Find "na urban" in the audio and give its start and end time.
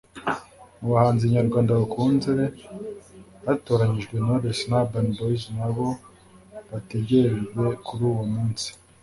4.69-5.07